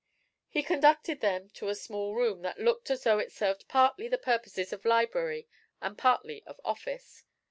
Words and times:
He 0.49 0.63
conducted 0.63 1.21
them 1.21 1.51
to 1.51 1.67
a 1.69 1.75
small 1.75 2.15
room 2.15 2.41
that 2.41 2.57
looked 2.59 2.89
as 2.89 3.03
though 3.03 3.19
it 3.19 3.31
served 3.31 3.67
partly 3.67 4.07
the 4.07 4.17
purposes 4.17 4.73
of 4.73 4.83
library 4.83 5.47
and 5.79 5.95
partly 5.95 6.41
of 6.47 6.59
office. 6.65 7.23